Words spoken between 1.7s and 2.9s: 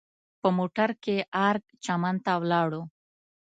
چمن ته ولاړو.